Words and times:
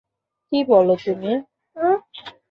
কী 0.51 0.59
বলো 0.69 0.93
তুমি? 1.03 1.31